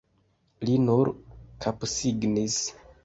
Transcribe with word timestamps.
Li 0.69 0.77
nur 0.85 1.11
kapsignis. 1.67 2.57